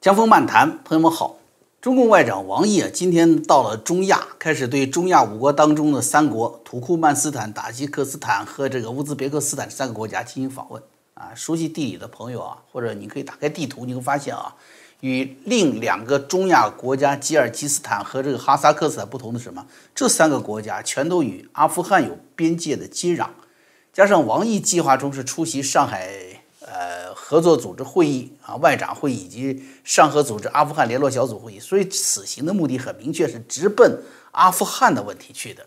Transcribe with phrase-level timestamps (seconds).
[0.00, 1.36] 江峰漫谈，朋友们好。
[1.82, 10.82] 中共外长王毅啊，今天到了中亚，开始对中亚五国当中的三国——土库曼斯坦、塔吉克斯坦和这个乌兹别克斯坦三个国家进行访问。
[11.12, 14.56] 啊，熟悉地理的朋友啊，或者你可以打开地图，你会发现啊，
[15.00, 19.66] 与另两个中亚国家吉尔吉斯坦和这个哈萨克斯坦不同的什么？
[19.94, 23.26] 这三个国家全都与阿富汗有边界的接壤。
[23.92, 26.29] 加上王毅计划中是出席上海
[26.72, 35.66] 呃合作组织会议啊外长会议以及上合组织阿富汗联络小组会议，所以此行的目的很明确，是直奔阿富汗的问题去的。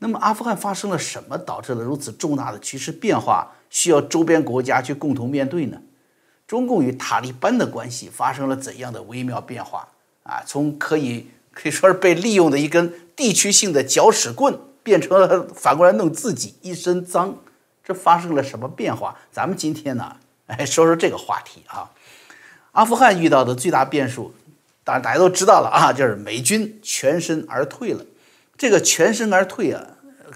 [0.00, 3.52] 那么阿富汗发生了什么，导致了如此重大的局势变化？
[3.70, 5.80] 需要周边国家去共同面对呢？
[6.46, 9.88] 中共与塔利班的关系发生了怎样的微妙变化
[10.24, 10.42] 啊？
[10.46, 17.38] 从可以 可以说是被利用的一根地区性的搅屎棍，变成了反过来弄自己一身脏，
[17.82, 19.16] 这发生了什么变化？
[19.32, 20.16] 咱们今天呢，
[20.46, 21.90] 哎，说说这个话题啊。
[22.72, 24.34] 阿富汗遇到的最大变数，
[24.82, 28.04] 当然大家都知道了啊，就是美军全身而退了。
[28.56, 29.84] 这个全身而退啊，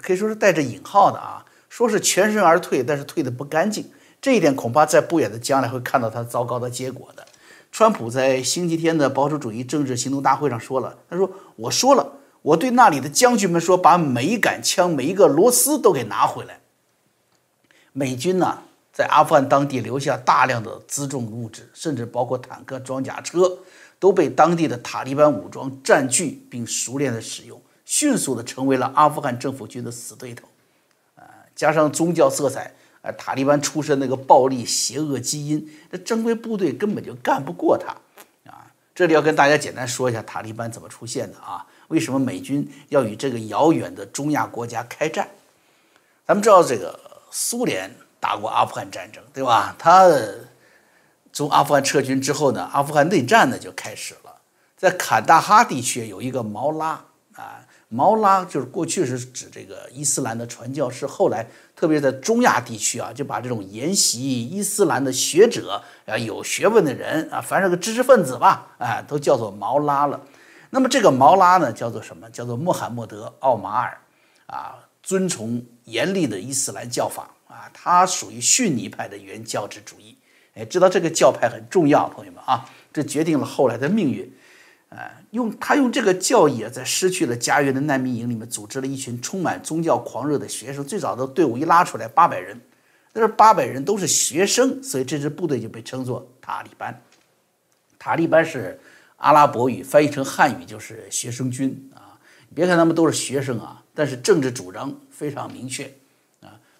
[0.02, 1.44] 可以说是带着引号的啊。
[1.68, 3.90] 说是全身而退，但是退的不干净，
[4.22, 7.26] 这一点恐怕在不远的将来会看到他糟糕的结果的。
[7.70, 16.60] 川普在星期天的保守主义政治行动大会上说了：“他说，我说了，我对那里的将军们说，把每一杆枪、每一个螺丝都给拿回来。
[17.92, 18.62] 美军呢，
[18.98, 23.56] 在阿富汗当地留下大量的辎重物质，甚至包括坦克、装甲车，
[24.00, 30.48] 都被当地的塔利班武装占据并熟练的使用，迅速的成为了阿富汗政府军的死对头。”
[31.14, 31.22] 呃
[31.54, 37.94] 加上宗教色彩，呃，塔利班出身那个暴力邪恶基因，这正规部队根本就干不过他，
[38.50, 38.66] 啊！
[38.96, 41.64] 这里要跟大家简单说一下塔利班怎么出现的啊？
[41.86, 45.28] 为什么美军要与这个遥远的中亚国家开战？
[46.26, 46.98] 咱们知道这个
[47.30, 47.88] 苏联
[48.20, 49.74] 打过阿富汗战争，对吧？
[49.78, 50.08] 他
[51.32, 54.34] 从阿富汗撤军之后呢，阿富汗内战呢就开始了，
[54.76, 57.64] 在坎大哈地区有一个毛拉啊。
[57.90, 70.20] 毛拉就是过去是指这个伊斯兰的传教士，后来特别在中亚地区啊，就把这种研习伊斯兰的学者啊，有学问的人啊，凡是个知识分子吧，啊，都叫做毛拉了。
[70.68, 72.28] 那么这个毛拉呢，叫做什么？
[72.28, 73.98] 叫做穆罕默德·奥马尔，
[74.48, 80.16] 啊，遵从严厉的伊斯兰教法啊，他属于逊尼派的原教旨主义。
[80.54, 84.32] 哎，知道这个教派很重要，朋友们啊，这决定了后来的命运。
[84.90, 90.84] 呃，用他用这个教义，在失去了家园的难民营里面，组织了一群充满宗教狂热的学生。
[90.84, 92.58] 最早的队伍一拉出来，八百人，
[93.12, 97.02] 但是八百人都是学生，所以这支部队就被称作塔利班。
[97.98, 98.80] 塔利班是
[99.16, 102.16] 阿拉伯语，翻译成汉语就是学生军啊。
[102.48, 105.92] 你别看他们都是学生啊，但是政治主张非常明确。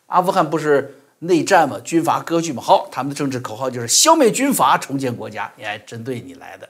[0.09, 6.69] 阿富汗不是内战嘛，军阀割据嘛，好，他们的政治口号就是消灭军阀，重建国家，哎，针对你来的。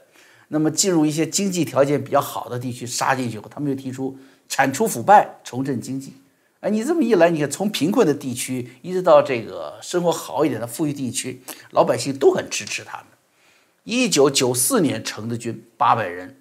[0.49, 4.17] 那么进入一些经济条件比较好的地区杀进去后，他们又提出
[4.47, 6.13] 铲除腐败、重振经济。
[6.61, 11.41] 哎，你这么一来，你看从贫困的地区一直到这个生活好一点的富裕地区，
[11.71, 13.05] 老百姓都很支持他们。
[13.83, 16.35] 一九九四年成的军八百人，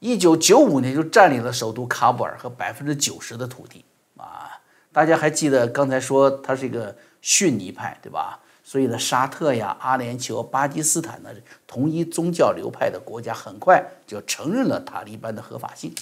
[0.00, 3.84] 一九九五年就占领了首都喀布尔和百分之九十的土地
[4.16, 4.49] 啊！
[4.92, 8.40] 大家还记得刚才说他是一个逊尼派，对吧？
[8.62, 11.30] 所以呢，沙特呀、阿联酋、巴基斯坦呢，
[11.66, 15.92] 同一宗教流派的国家，很快就承认了塔利班的合法性，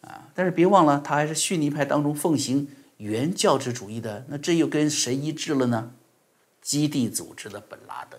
[0.00, 0.26] 啊！
[0.34, 4.24] 但是别忘了，他还是逊尼派当中奉行原教旨主义的。
[4.28, 5.92] 那这又跟谁一致了呢？
[6.60, 8.18] 基地组织的本拉登。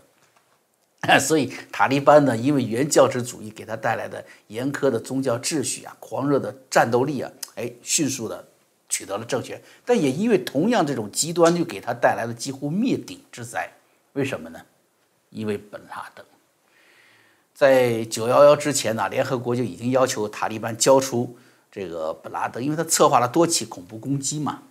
[1.20, 8.48] 所以塔利班呢，因为原教旨主义给他带来的严苛的宗教秩序啊、狂热的战斗力啊，哎，迅速的。
[9.02, 13.68] 取得了政权，但也因为同样这种极端，就给他带来了几乎灭顶之灾。
[14.14, 14.62] 为什么呢？
[15.32, 16.24] 因为本拉登
[17.56, 21.36] 在九幺幺之前呢，联合国就已经要求塔利班交出
[21.72, 24.62] 这个本拉登，因为他策划了多起恐怖攻击嘛。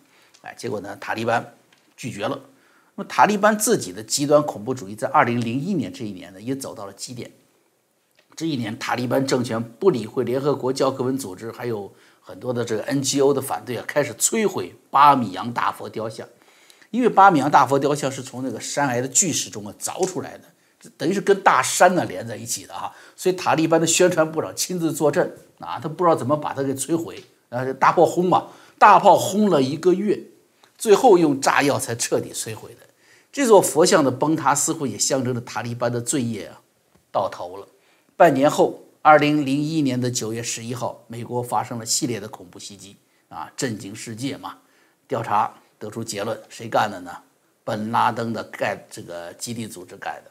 [0.43, 1.53] 哎，结果呢，塔利班
[1.97, 2.41] 拒绝了。
[2.95, 7.29] 那么塔利班自己的极端恐怖主义，在二零零一年这一年呢，也走到了极点。
[8.37, 11.93] 这一年，塔利班政权不理会联合国教科文组织，还有。
[12.31, 16.25] 很多的这个 NGO 的反对啊，开始摧毁巴米扬大佛雕像，
[16.93, 20.45] 因为巴米扬大佛雕像是从那个山崖的巨石中啊凿出来的，
[20.97, 25.29] 等于是跟大山呢连在一起的啊，所以塔利班的宣传部长亲自坐镇
[25.59, 28.47] 啊，他不知道怎么把它给摧毁啊，大炮轰嘛，
[28.79, 30.17] 大炮轰了一个月，
[30.79, 32.87] 最后用炸药才彻底摧毁的。
[33.33, 36.61] 这座佛像的崩塌似乎也象征着塔利班的罪业啊
[37.11, 37.67] 到头了。
[38.17, 38.85] 半年后。
[39.03, 42.97] 二零零一年的九月十一号，美国发生了系列的恐怖袭击，
[43.31, 44.59] 啊，震惊世界嘛！
[45.09, 47.11] 调查得出结论，谁干的呢？
[47.65, 50.31] 本拉登的盖这个基地组织干的。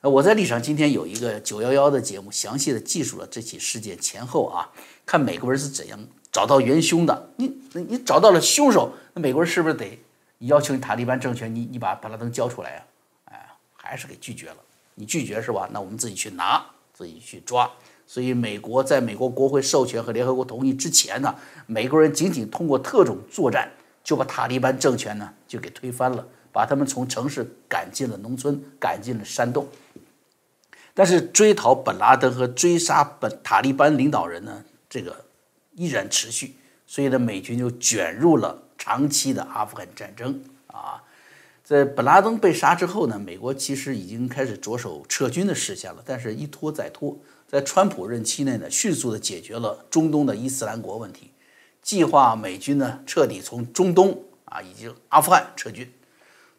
[0.00, 4.72] 呃，我在历史上今天有一个九幺幺的节目，详细的记述了这起事件前后啊，
[5.04, 5.98] 看美国人是怎样
[6.32, 7.30] 找到元凶的。
[7.36, 9.98] 你你找到了凶手，那美国人是不是得
[10.38, 12.84] 要求塔利班政权，你你把本拉登交出来呀？
[13.26, 14.56] 哎，还是给拒绝了。
[14.94, 15.68] 你拒绝是吧？
[15.70, 16.64] 那我们自己去拿，
[16.94, 17.70] 自己去抓。
[18.08, 21.34] 所以美国在美国国会授权和联合国同意之前呢，
[21.66, 23.70] 美国人仅仅通过特种作战
[24.02, 26.26] 就把塔利班政权呢就给推翻了。
[26.50, 29.68] 把他们从城市赶进了农村，赶进了山洞。
[30.94, 35.26] 但是追逃本拉登和追杀本塔利班领导人呢，这个
[35.74, 36.56] 依然持续。
[36.86, 41.04] 所以呢，美军就卷入了长期的阿富汗战争啊。
[41.62, 47.16] 在本拉登被杀之后呢，美国其实已经开始着手撤军的事项了，但是一拖再拖。
[47.50, 51.32] 在川普任期内呢，迅速的解决了中东的伊斯兰国问题，
[51.80, 55.90] 计划美军呢彻底从中东啊以及阿富汗撤军。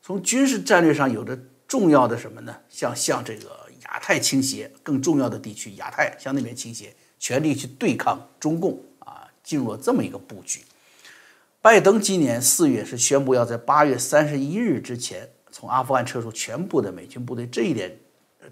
[0.02, 1.38] 从军事战略上有着
[1.68, 2.56] 重要的什么呢？
[2.68, 10.62] 向向这个亚太倾斜，更重要的地区亚太向那边倾斜，全力去对抗中共啊，进入了这么一个布局。
[11.62, 17.96] 拜登今年四月是宣布要在八月三十一日之前从阿富汗撤出全部的美军部队，这一点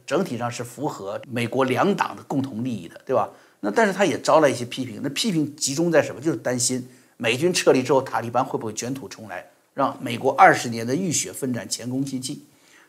[0.06, 3.30] 整体上是符合美国两党的共同利益的，对吧？
[3.62, 6.22] 那但是他也招来一些批评，那批评集中在什么？
[6.22, 9.46] 就是担心美军撤离之后，塔利班会不会卷土重来？
[9.74, 12.44] 让美国二十年的浴血奋战前功尽弃，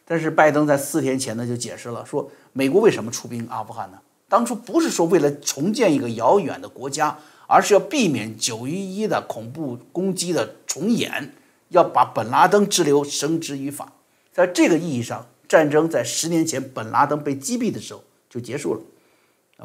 [0.04, 3.98] 但是拜登在四天前呢就解释了，说美国为什么出兵阿富汗呢？
[4.28, 11.32] 当初不是说为了重建一个遥远的国家，而是要避免九一一的恐怖攻击的重演，
[11.70, 13.92] 要把本拉登之流绳之于法。
[14.32, 18.80] 在这个意义上，战争在十年前本拉登被击毙的时候就结束了。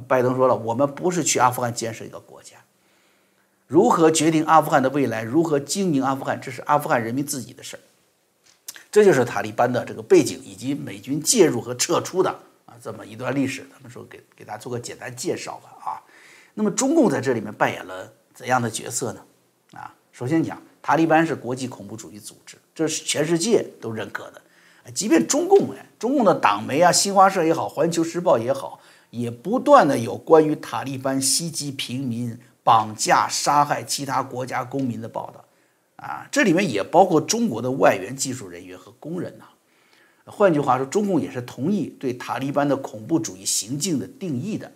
[0.07, 2.57] 拜登说了，我们不是去阿富汗建设一个国家。
[3.67, 5.23] 如何决定阿富汗的未来？
[5.23, 6.39] 如何经营阿富汗？
[6.41, 7.79] 这是阿富汗人民自己的事儿。
[8.91, 12.29] 这就是塔利班的这个背景，以及美军介入和撤出的
[12.65, 13.65] 啊这么一段历史。
[13.71, 16.01] 咱们说给给大家做个简单介绍吧啊。
[16.53, 19.25] 那么中共在这里面扮演了怎样的角色呢？
[19.71, 24.41] 啊，首先讲，塔利班是国际恐怖主义组织，这是全世界都认可的。
[24.91, 32.39] 即便中共哎，中共的党媒啊，新华社也好，环球时报也好，也不断的有关于塔利班袭击平民。
[32.65, 35.43] 绑架、杀害其他国家公民的报道，
[35.97, 39.43] 啊，这里面也包括中国的外援技术人员和工人呐。
[40.23, 44.71] 换句话说，中共也是同意对塔利班的恐怖主义行径的定义的。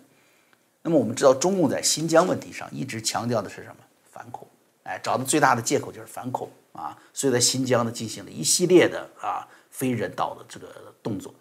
[0.82, 3.76] 那么我们知道，中共在新疆问题上一直强调的是什么？
[4.12, 4.46] 反恐，
[4.82, 10.66] 哎，找的最大的借口就是反恐啊，所以在新疆呢进行了一系列的啊非人道的这个
[11.04, 11.32] 动作，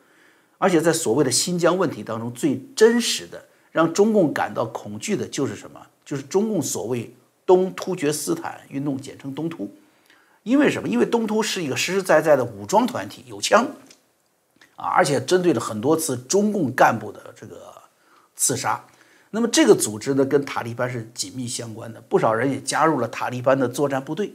[0.59, 5.81] 而且在所谓的新疆问题当中，最真实的让中共感到恐惧的就是什么？
[6.05, 7.11] 就是中共所谓
[7.47, 9.73] 东突厥斯坦运动，简称东突，
[10.43, 10.87] 因为什么？
[10.87, 13.65] 因为东突是一个实实在在的武装团体，有枪
[14.75, 17.73] 啊，而且针对了很多次中共干部的这个
[18.35, 18.85] 刺杀。
[19.31, 24.31] 那么这个组织呢，跟塔利班是紧密相关的，不少人也加入了塔利班的作战部队。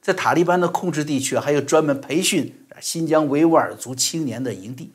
[0.00, 4.92] 在塔利班的控制地区，还有专门培训新疆维吾尔族青年的营地。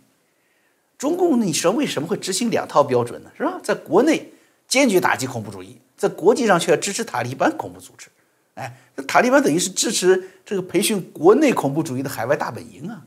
[0.98, 3.32] 中共，你说为什么会执行两套标准呢？
[3.38, 3.60] 是吧？
[3.64, 4.32] 在国内
[4.68, 5.80] 坚决打击恐怖主义。
[5.96, 8.08] 在国际上却要支持塔利班恐怖组织，
[8.56, 13.04] 哎，那塔利班等于是支持这个培训国内恐怖主义的海外大本营啊。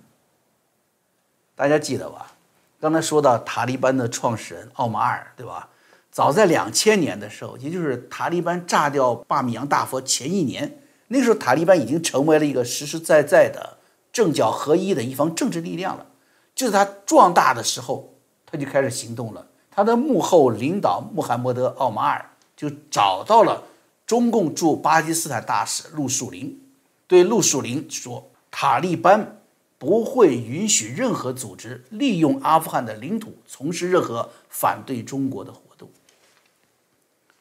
[1.54, 2.34] 大家记得吧？
[2.78, 5.70] 刚才说到塔利班的创始人奥马尔，对吧？
[6.10, 13.78] 早在两千年的时候，也就是塔利班炸掉巴米扬大佛前一年，那时候塔利班已经成为了一个实实在在的
[14.12, 16.06] 政教合一的一方政治力量了。
[16.54, 18.14] 就在他壮大的时候，
[18.44, 19.48] 他就开始行动了。
[19.70, 22.28] 他的幕后领导穆罕默德·奥马尔。
[22.54, 23.64] 就找到了
[24.06, 26.62] 中共驻巴基斯坦大使陆树林，
[27.08, 29.42] 对陆树林说：“塔利班
[29.78, 35.70] 不会允许任何组织利用阿富汗的领土从事任何反对中国的活动。”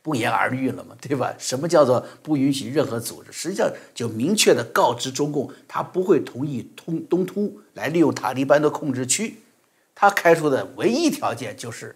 [0.01, 1.33] 不言而喻了嘛，对吧？
[1.37, 3.31] 什么叫做不允许任何组织？
[3.31, 9.37] 实际上就明确的告知中共，他不会同意通东突来利用塔利班的控制区。
[9.93, 11.95] 他开出的唯一条件就是。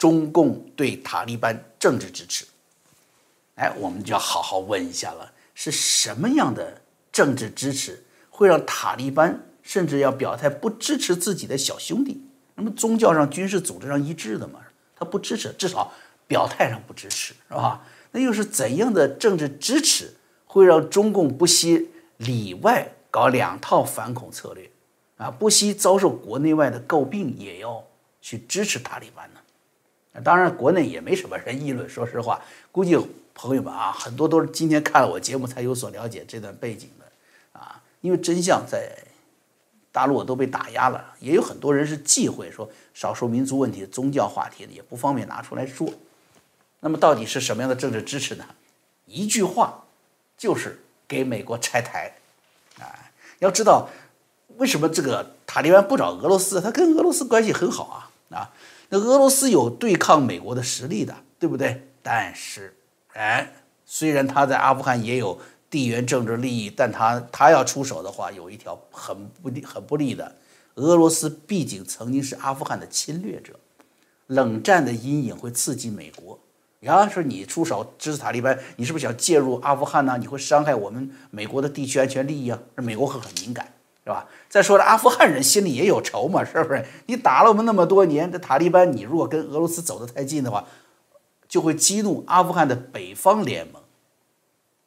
[0.00, 2.46] 中共对塔利班政治支持，
[3.56, 6.80] 哎，我们就要好好问一下了：是什么样的
[7.12, 12.18] 政治支持会让塔利班甚至要表态不支持自己的小兄弟？
[12.54, 14.60] 那么宗教上、军事组织上一致的嘛？
[14.96, 15.92] 他不支持，至少
[16.30, 17.84] 表态上不支持，是吧？
[18.12, 20.14] 那又是怎样的政治支持
[20.46, 24.70] 会让中共不惜里外搞两套反恐策略
[25.16, 25.28] 啊？
[25.28, 27.82] 不惜遭受国内外的诟病，也要
[28.20, 30.20] 去支持塔利班呢？
[30.22, 31.88] 当然，国内也没什么人议论。
[31.88, 32.96] 说实话，估计
[33.34, 37.82] 朋友们啊，很多都是今天看了我节目才有所了解这段背景的啊。
[38.02, 38.88] 因为真相在
[39.90, 45.88] 大陆都被打压了，也有很多人是忌讳说少数民族问题、宗教话题的，也不方便拿出来说。
[46.80, 48.44] 那么到底是什么样的政治支持呢？
[49.06, 49.84] 一句话，
[50.36, 52.14] 就是给美国拆台。
[52.78, 53.88] 啊，要知道
[54.56, 56.60] 为什么这个塔利班不找俄罗斯？
[56.60, 58.54] 他跟俄罗斯关系很好啊啊！
[58.88, 61.86] 那俄罗斯有对抗美国的实力的，对不对？
[62.02, 62.74] 但是，
[63.12, 63.52] 哎，
[63.84, 70.36] 虽然他在阿富汗也有地缘政治利益，但他他要出手的话，有一条很不利、很不利的。
[70.76, 73.58] 俄罗斯毕竟曾经是阿富汗的侵略者，
[74.28, 76.38] 冷战的阴影会刺激美国。
[76.80, 80.16] 要是你出手支持塔利班，你是不是想介入阿富汗呢？
[80.18, 82.58] 你会伤害我们美国的地区安全利益啊？
[82.74, 84.26] 这美国会很敏感，是吧？
[84.48, 86.82] 再说了，阿富汗人心里也有仇嘛，是不是？
[87.06, 90.64] 你打了我们那么多年，这塔利班，你如果跟俄罗斯走得太近的话，
[91.46, 93.82] 就会激怒阿富汗的北方联盟，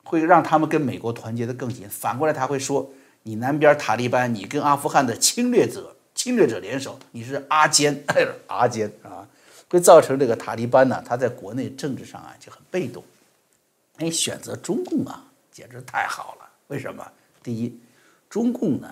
[0.04, 1.88] 会让他们跟美国团结的更紧。
[1.88, 8.04] 反过来，他会说，你南边塔利班，你跟阿富汗的侵略者、侵略者联手，你是阿坚，
[8.48, 9.28] 阿坚啊。
[9.74, 13.04] 会造成这个塔利班呢，他在国内政治上啊就很被动。
[13.98, 16.48] 哎，选择中共啊，简直太好了。
[16.68, 17.04] 为什么？
[17.42, 17.76] 第一，
[18.30, 18.88] 中共呢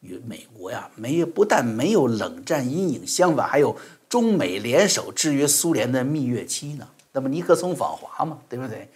[0.00, 3.76] 与美国呀没有不但没有冷战阴影，相反还有
[4.08, 6.88] 中美联手制约苏联的蜜月期呢。
[7.12, 8.88] 那么尼克松访华嘛，对不对？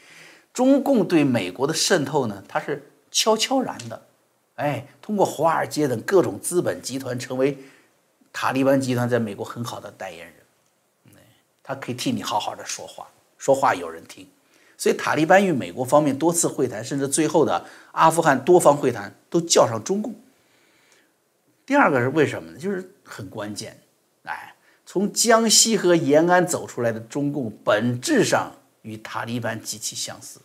[0.55, 4.03] 中共对美国的渗透呢，它是悄悄然的，
[4.55, 7.59] 哎，通过华尔街等各种资本集团，成为
[8.33, 10.35] 塔利班集团在美国很好的代言人。
[11.69, 14.25] 他可以替你好好的说话，说话有人听，
[14.79, 20.15] 所以塔利班与美国方面多次会谈，甚至最后的阿富汗多方会谈都叫上中共。
[21.67, 22.57] 第二个是为什么呢？
[22.57, 23.77] 就是很关键，
[24.23, 24.55] 哎，
[24.87, 30.39] 从江西和延安走出来的中共，本质上与塔利班极其相似，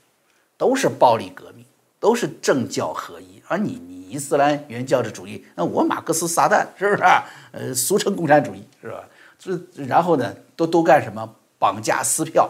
[0.58, 1.64] 都是暴力革命，
[2.00, 3.40] 都是政教合一。
[3.48, 7.04] 而你你伊斯兰原教旨主义，那我马克思撒旦是不是？
[7.52, 9.08] 呃，俗称共产主义是吧？
[9.44, 11.36] 这然后呢，都都干什么？
[11.58, 12.48] 绑架撕票，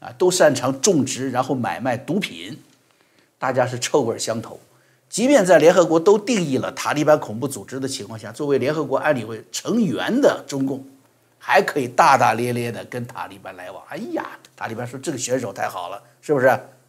[0.00, 2.58] 啊，都擅长种植，然后买卖毒品，
[3.38, 4.58] 大家是臭味相投。
[5.08, 10.84] 即便在联合国都定义了塔利班恐怖组织的情况下，作为联合国安理会成员的中共，
[11.38, 13.82] 还可以大大咧咧的跟塔利班来往。
[13.88, 16.46] 哎呀，塔利班说这个选手太好了，是不是？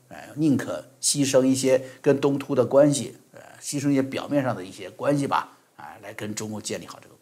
[0.10, 7.16] 哎，宁可牺牲一些跟东突的关系，呃，牺牲一些表面上的一些关系吧，啊，来跟中共建立好这个。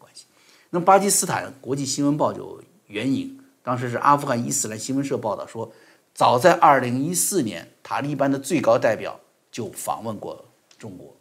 [0.72, 5.72] 那巴基斯坦国际新闻报就援引，当时是阿富汗伊斯兰新闻社报道说，
[6.14, 9.18] 早在2014年，塔利班的最高代表
[9.50, 10.44] 就访问过
[10.78, 11.16] 中国，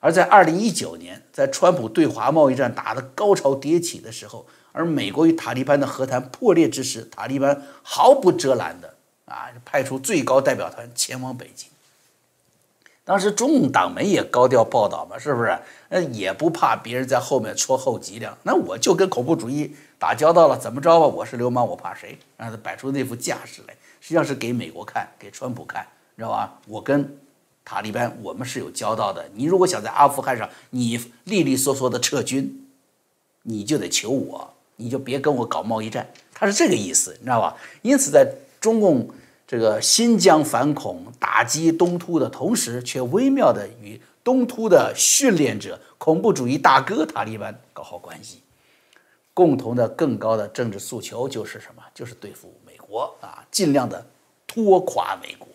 [0.00, 8.96] 而在2019年，在川普对华贸易战打得高潮迭起的时候，而美国与塔利班的和谈破裂之时，塔利班毫不遮拦的
[9.26, 11.70] 啊，派出最高代表团前往北京。
[13.04, 15.58] 当时中共党媒也高调报道嘛，是不是？
[15.88, 18.36] 呃，也不怕别人在后面戳后脊梁。
[18.44, 21.06] 那我就跟恐怖主义打交道了，怎么着吧？
[21.06, 22.16] 我是流氓，我怕谁？
[22.36, 25.84] 让他摆出那副架势来，实际上是给美国看，给川普看，
[26.16, 26.60] 知道吧？
[26.68, 27.18] 我跟
[27.64, 29.28] 塔利班，我们是有交道的。
[29.34, 32.68] 你如果想在阿富汗上，你利利索索的撤军，
[33.42, 36.08] 你就得求我，你就别跟我搞贸易战。
[36.32, 37.56] 他是这个意思，你知道吧？
[37.82, 39.08] 因此，在中共。
[39.52, 48.40] 这个新疆反恐打击东突的同时，却微妙的与东突的训练者、恐怖主义大哥塔利班搞好关系，
[49.34, 51.82] 共同的更高的政治诉求就是什么？
[51.94, 54.06] 就是对付美国啊，尽量的
[54.46, 55.46] 拖垮美国。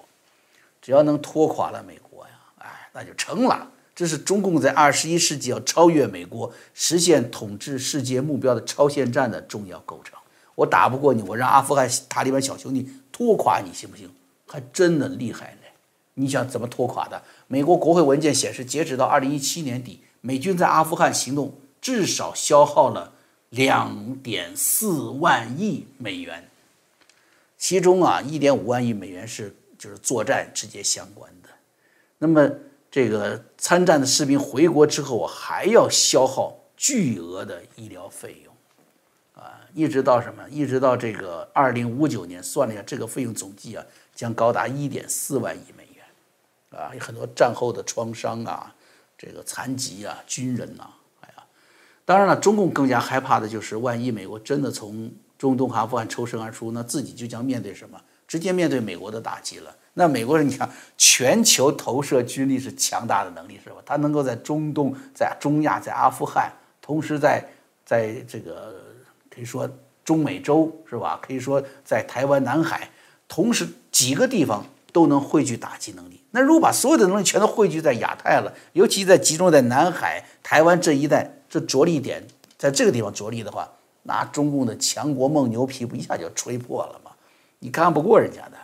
[0.80, 3.68] 只要能拖垮了美国呀，哎，那就成了。
[3.96, 10.14] 这是中共在二十一世纪要超越美国、实现统治世界目标的超限战的重要构成。
[10.54, 14.08] 我打不过你，我让阿富汗塔利班小兄弟拖垮你，行不行？
[14.46, 15.62] 还真的厉害呢。
[16.14, 17.20] 你想怎么拖垮的？
[17.48, 23.14] 美国国会文件显示，截止到二零一七年底，美军在阿富汗行动至少消耗了
[23.50, 26.48] 两点四万亿美元，
[27.58, 31.50] 其中啊一点五万亿美元是就是作战直接相关的。
[32.20, 32.48] 那么
[32.92, 38.47] 这个参战的士兵回国之后，还要消耗巨额的医疗费用。
[39.74, 40.44] 一直到什么？
[40.50, 43.86] 一直到这个二零五九年，算了一下，这个费用总计啊，
[44.16, 48.74] 将高达一点四万亿美元，啊，有很多战后的创伤啊，
[49.16, 50.90] 这个残疾啊，军人呐，
[51.22, 51.44] 哎呀，
[52.06, 58.02] 当然了，中共更加害怕的就是，万一美国真的从中东阿富汗抽身而出，那自己就将面对什么？
[58.28, 59.76] 直接面对美国的打击了。
[59.94, 63.76] 那美国人，你看，全球投射军力是强大的能力，是吧？
[63.86, 66.52] 他能够在中东、在中亚、在阿富汗，
[66.82, 67.48] 同时在
[67.86, 68.87] 在这个。
[69.38, 69.70] 可以说
[70.04, 71.20] 中美洲是吧？
[71.22, 72.90] 可以说在台湾、南海，
[73.28, 76.20] 同时几个地方都能汇聚打击能力。
[76.32, 82.26] 那如果把所有的能力全都汇聚在亚太了，尤其在集中在南海、台湾这一带，这着力点
[82.58, 87.12] 在这个地方着力的话，那中共的强国梦牛皮不一下就吹破了吗？
[87.60, 88.58] 你干不过人家的。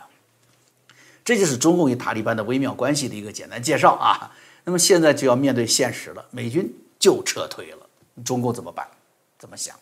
[1.24, 4.34] 这就是中共与塔利班的微妙关系的一个简单介绍啊。
[4.64, 7.86] 那么现在就要面对现实了，美军就撤退了，
[8.24, 8.84] 中共怎么办？
[9.38, 9.76] 怎么想？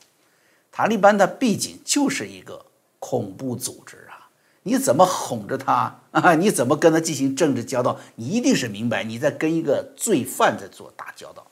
[0.73, 2.65] 塔利班它毕竟就是一个
[2.99, 4.27] 恐怖组织啊，
[4.63, 6.35] 你怎么哄着他 啊？
[6.35, 8.01] 你怎么跟他进行政治交道？
[8.17, 11.47] 你一定是明白你在跟一个罪犯在做打交道，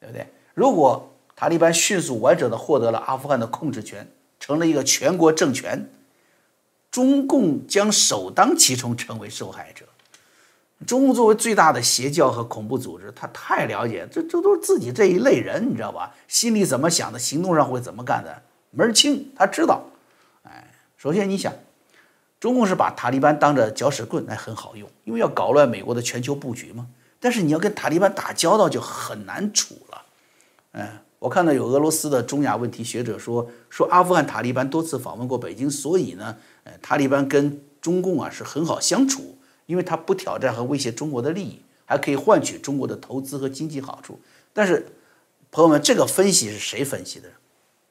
[0.00, 0.26] 对不对？
[0.54, 4.08] 如果塔利班迅速完整的获得了阿富汗的控制权，
[4.40, 5.90] 成了一个全国政权，
[6.90, 9.84] 中共将首当其冲成为受害者。
[10.86, 16.14] 中共作为最大的邪教和恐怖组织，他太了解这，这都是自己这一类人，你知道吧？
[16.28, 18.42] 心里怎么想的，行动上会怎么干的，
[18.74, 19.84] 门清，他知道。
[20.42, 21.52] 哎，首先你想，
[22.40, 26.86] 中共是把塔利班当着搅屎棍，那很好用，因为要搞乱美国的全球布局嘛。
[27.20, 30.02] 但是你要跟塔利班打交道就很难处了。
[30.72, 30.88] 嗯，
[31.18, 39.38] 我看到有俄罗斯的中亚问题学者说，说阿富汗塔利班多次访问过北京，所以呢，呃，塔利班跟中共啊是很好相处。
[39.66, 44.20] 因为他不挑战和威胁中国的利益，还可以换取中国的投资和经济好处。
[44.52, 44.86] 但是，
[45.50, 47.30] 朋友们，这个分析是谁分析的？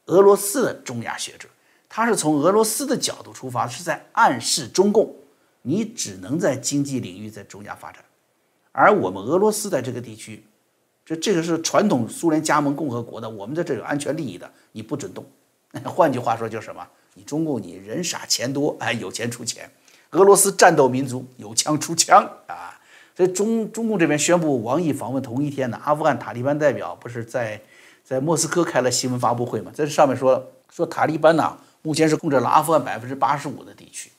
[0.08, 1.48] 俄罗斯的中亚学者，
[1.88, 5.16] 他是从俄罗斯的角度出发，是在暗示中共，
[5.62, 8.04] 你只能在经济领域在中亚发展，
[8.72, 10.46] 而我们俄罗斯在这个地区，
[11.06, 15.26] 这这个是传统苏联加盟共和国的，我们在这有安全利益的，你不准动。
[15.86, 16.86] 换句话说，就是什么？
[17.16, 19.72] 你中共你人傻钱多，哎，有钱出钱。
[20.12, 22.80] 俄罗斯战斗民族有枪出枪啊！
[23.16, 27.60] 所以中中共这边宣布王毅访问同一天呢，阿富汗塔利班代表不是在
[28.04, 29.72] 在莫斯科开了新闻发布会嘛？
[29.74, 34.12] 在这上面说说塔利班呢，目前是控制了阿富汗百分之八十五的地区。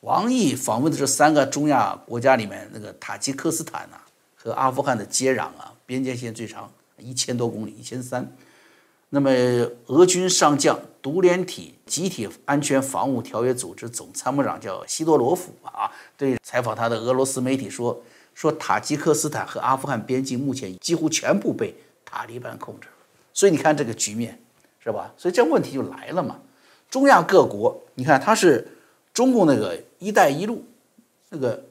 [0.00, 3.96] 王毅访问的这三个中亚国家里面，那个塔吉克斯坦呐
[4.36, 8.30] 和阿富汗的接壤啊，边界线最长一千多公里，一千三。
[9.08, 9.30] 那么，
[9.86, 18.02] 俄军上将独联体集体安全防务条约组织总参谋长叫西多罗夫啊，对采访他的俄罗斯媒体说
[18.34, 21.74] ：“说塔吉克斯坦和阿富汗边境目前几乎全部被
[22.04, 22.88] 塔利班控制。”
[23.36, 24.40] 所以你看这个局面，
[24.82, 25.12] 是吧？
[25.18, 26.38] 所以这问题就来了嘛。
[26.88, 28.66] 中亚各国，你看它是
[29.12, 30.64] 中共那个“一带一路”
[31.28, 31.62] 那个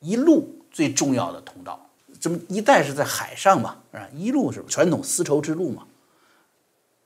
[0.00, 1.78] 一路最重要的通道，
[2.18, 4.08] 这么一带是在海上嘛，啊？
[4.16, 5.82] 一路是传统丝绸之路嘛。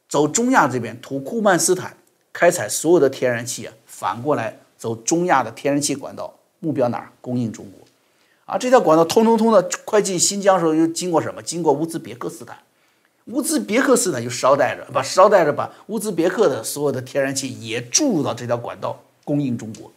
[0.09, 1.97] 走中亚这边，土库曼斯坦
[2.33, 7.11] 开采所有的天然气啊，反过来走中亚的天然气管道，目标哪儿？
[7.21, 7.85] 供应中国。
[8.45, 11.43] 啊，这条管道通通通的，快进新疆的时候又经过什么？
[11.43, 12.57] 经过乌兹别克斯坦。
[13.27, 19.91] 乌兹别克斯坦就捎带着把捎带着把乌兹别克的所有的天然气也注入到这条管道，供应中国。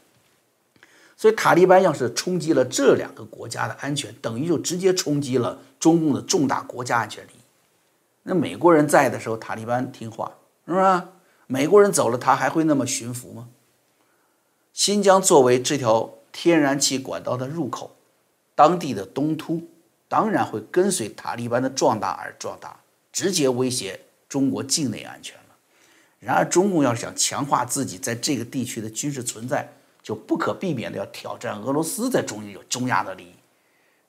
[1.16, 7.42] 所以塔利班要是冲击了这两个国家的安全，等于就直接冲击了中共的重大国家安全利益。
[8.24, 10.32] 那美国人在的时候，塔利班听话，
[10.66, 11.10] 是吧？
[11.46, 13.50] 美国人走了，他还会那么驯服吗？
[14.74, 17.96] 新疆作为这条天然气管道的入口，
[18.56, 19.62] 当地的东突
[20.08, 22.79] 当然会跟随塔利班的壮大而壮大，
[23.12, 25.56] 直接威胁中国境内安全了。
[26.20, 29.72] 然而，中共要是想强化自己在这个地区的军事存在，
[30.04, 33.34] 就不可避免的要挑战俄罗斯在中有中亚的利益，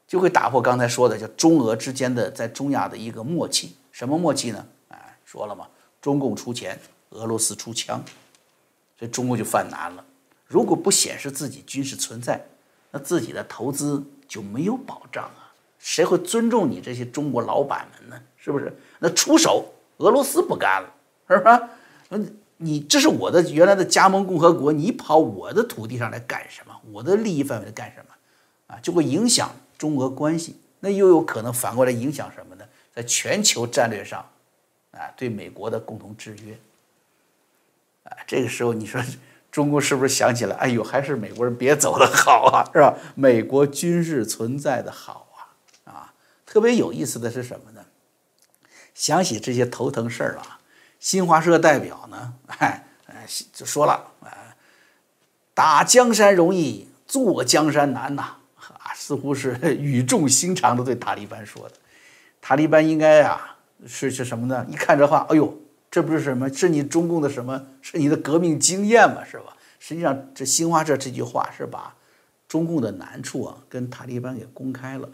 [0.08, 3.76] 就会打破刚才说的叫中俄之间的在中亚的一个默契。
[3.92, 4.66] 什么默契呢？
[4.88, 5.68] 哎，说了嘛，
[6.00, 6.78] 中共出钱，
[7.10, 8.02] 俄罗斯出枪，
[8.98, 10.04] 所以中共就犯难了。
[10.46, 12.44] 如果不显示自己军事存在，
[12.90, 15.49] 那自己的投资就没有保障啊！
[15.80, 18.22] 谁会尊重你这些中国老板们呢？
[18.36, 18.72] 是不是？
[19.00, 20.94] 那出手，俄罗斯不干了，
[21.28, 21.70] 是吧？
[22.10, 26.74] 嗯，你这是我的原来的加盟共和国，你跑我的土地上来干什么？
[26.92, 28.14] 我的利益范围干什么？
[28.74, 32.64] 啊，就会影响中俄关系，那又有可能反过来影响什么呢？
[32.94, 34.28] 在全球战略上，
[34.92, 36.58] 啊，对美国的共同制约，
[38.04, 39.00] 啊，这个时候你说
[39.50, 40.56] 中国是不是想起来？
[40.56, 42.96] 哎呦，还是美国人别走的好啊，是吧？
[43.14, 45.28] 美国军事存在的好，
[46.50, 47.80] 特别有意思的是什么呢？
[48.92, 50.58] 想起这些头疼事儿啊，
[50.98, 52.84] 新华社代表呢，哎，
[53.52, 54.28] 就说了啊，
[55.54, 58.22] 打江山容易，坐江山难呐，
[58.56, 61.74] 啊，似乎是语重心长的对塔利班说的。
[62.40, 64.66] 塔利班应该啊是是什么呢？
[64.68, 65.56] 一看这话，哎呦，
[65.88, 66.52] 这不是什么？
[66.52, 67.64] 是你中共的什么？
[67.80, 69.56] 是你的革命经验嘛，是吧？
[69.78, 71.94] 实际上，这新华社这句话是把
[72.48, 75.08] 中共的难处啊跟塔利班给公开了，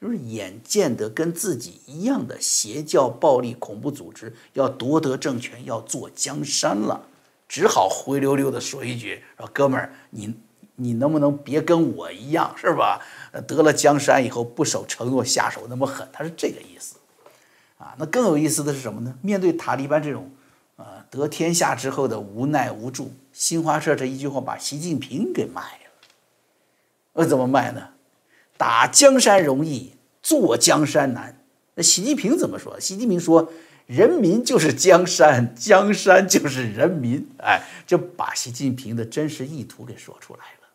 [0.00, 7.06] 就是眼见得跟自己一样的邪教、暴力、恐怖组织要夺得政权，要坐江山了，
[7.46, 10.34] 只好灰溜溜的说一句：“说哥们儿，你
[10.76, 13.04] 你能不能别跟我一样，是吧？”
[13.46, 16.96] 得了江山以后不守承诺下手那么狠，他是这个意思，
[17.76, 19.14] 啊，那更有意思的是什么呢？
[19.20, 20.30] 面对塔利班这种，
[20.76, 23.12] 呃，得天下之后的无奈无助。
[23.34, 25.90] 新华社这一句话把习近平给卖了。
[27.12, 27.90] 呃，怎么卖呢？
[28.60, 31.34] 打江山容易，坐江山难。
[31.76, 32.78] 那习近平怎么说？
[32.78, 33.50] 习近平说
[33.88, 40.68] ：“人民就是江山，江山就是人民。”哎，就把习近平的真实意图给说出来了。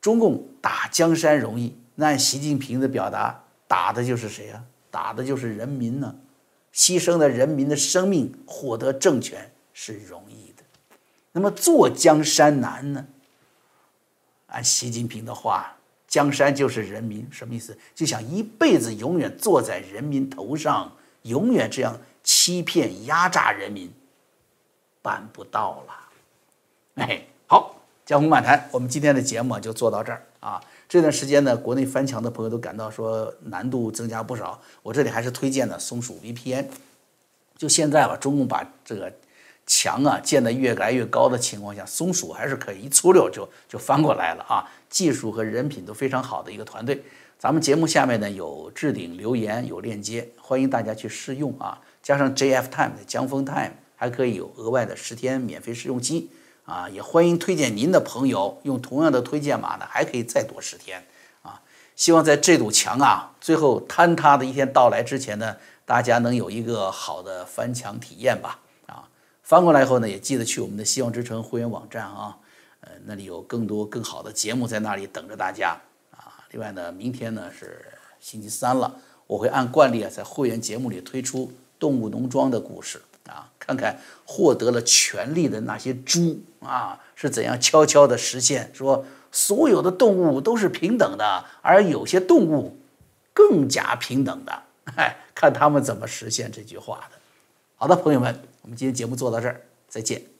[0.00, 4.62] 中共打江山容易，那按习近平的表达，打的就是谁呀？
[4.88, 6.14] 打的就是人民呢。
[6.72, 10.62] 牺牲了人民的生命，获得政权是容易的。
[11.32, 13.04] 那么坐江山难呢？
[14.46, 15.76] 按习近平的话，
[16.12, 17.74] 江山就是人民，什么意思？
[17.94, 23.90] 就想一辈子永远坐在人民头上，永远这样欺骗压榨人民，
[25.00, 25.94] 办不到了。
[26.96, 30.62] 哎，好，江湖漫谈，我们今天的节目就做到这儿啊。
[30.86, 34.60] 这段时间呢，国内翻墙的朋友都感到说难度增加不少。
[34.82, 36.66] 我这里还是推荐的松鼠 VPN。
[37.56, 39.10] 就现在吧，中共把这个
[39.66, 44.68] 墙啊建得越来越高的情况下，松鼠还是可以一粗溜就就翻过来了啊！
[44.88, 47.02] 技术和人品都非常好的一个团队。
[47.38, 51.80] 咱们节目下面呢有置顶留言，有链接，欢迎大家去试用啊！
[52.02, 56.30] 加上 JF Time 的江峰 Time，还可以有额外的十天免费试用期。
[56.64, 61.04] 啊，也欢迎推荐您的朋友用同样的推荐码呢，还可以再多十天
[61.42, 61.60] 啊！
[61.96, 68.60] 希望在这堵墙啊最后坍塌的一天到来之前呢，大家能有一个好的翻墙体验吧！
[69.52, 72.38] 翻过来以后呢，也记得去我们的希望之城会员网站啊，
[72.80, 75.78] 呃，那里有更多更好的节目在那里等着大家
[76.10, 76.40] 啊！
[76.52, 77.84] 另外呢，明天呢是
[78.18, 83.02] 星期三了，我会按惯例啊在会员节目里推出动物农庄的故事。
[83.28, 92.78] 啊，看看获得了权利的那些猪啊，是怎样悄悄地实现说所有的动物都是平等的，而有些动物
[93.34, 94.62] 更加平等的。
[94.96, 97.18] 哎，看他们怎么实现这句话的。
[97.76, 100.31] 好的，朋友们，我们今天节目做到这儿，再见。